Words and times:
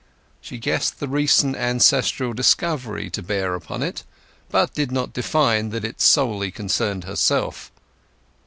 She 0.41 0.57
guessed 0.57 0.99
the 0.99 1.07
recent 1.07 1.55
ancestral 1.55 2.33
discovery 2.33 3.11
to 3.11 3.21
bear 3.21 3.53
upon 3.53 3.83
it, 3.83 4.03
but 4.49 4.73
did 4.73 4.91
not 4.91 5.13
divine 5.13 5.69
that 5.69 5.85
it 5.85 6.01
solely 6.01 6.49
concerned 6.49 7.03
herself. 7.03 7.71